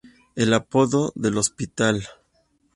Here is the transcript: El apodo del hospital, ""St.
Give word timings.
El 0.35 0.51
apodo 0.55 1.11
del 1.15 1.37
hospital, 1.37 1.97
""St. 1.97 2.09